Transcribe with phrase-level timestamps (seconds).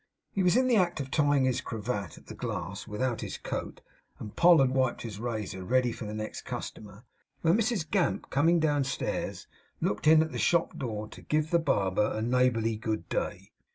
[0.31, 3.81] He was in the act of tying his cravat at the glass, without his coat,
[4.17, 7.03] and Poll had wiped his razor, ready for the next customer,
[7.41, 9.45] when Mrs Gamp, coming downstairs,
[9.79, 13.51] looked in at the shop door to give the barber neighbourly good day.